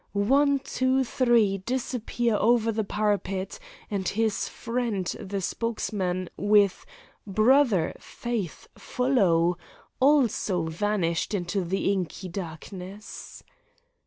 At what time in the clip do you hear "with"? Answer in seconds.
6.37-6.87